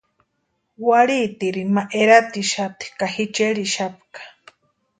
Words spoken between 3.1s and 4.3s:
ji cherhixapka.